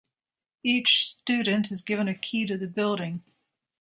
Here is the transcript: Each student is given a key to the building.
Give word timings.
Each 0.63 1.11
student 1.11 1.71
is 1.71 1.83
given 1.83 2.07
a 2.07 2.15
key 2.17 2.47
to 2.47 2.57
the 2.57 2.65
building. 2.65 3.21